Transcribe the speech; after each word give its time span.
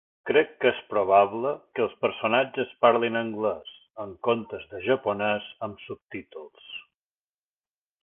Crec 0.27 0.53
que 0.63 0.69
és 0.69 0.77
probable 0.93 1.51
que 1.79 1.83
els 1.85 1.93
personatges 2.05 2.73
parlin 2.87 3.21
anglès 3.21 3.77
en 4.07 4.17
comptes 4.31 4.67
de 4.75 4.83
japonès 4.89 5.49
amb 5.69 5.89
subtítols. 5.91 6.77